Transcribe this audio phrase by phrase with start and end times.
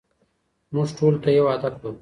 [0.73, 1.89] موږ ټولو ته يو هدف لرو.